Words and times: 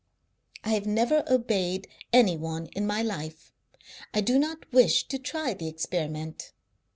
I 0.63 0.69
have 0.69 0.87
never 0.87 1.23
obeyed 1.29 1.87
any 2.11 2.35
one 2.35 2.65
in 2.75 2.87
my 2.87 3.03
life; 3.03 3.51
I 4.15 4.21
do 4.21 4.39
not 4.39 4.65
wish 4.73 5.07
to 5.09 5.19
try 5.19 5.53
the 5.53 5.67
experiment. 5.67 6.53